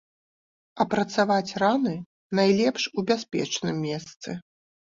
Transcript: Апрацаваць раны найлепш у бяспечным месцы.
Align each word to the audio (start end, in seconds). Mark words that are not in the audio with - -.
Апрацаваць 0.85 1.57
раны 1.63 1.93
найлепш 2.39 2.83
у 2.97 3.07
бяспечным 3.13 3.75
месцы. 3.87 4.29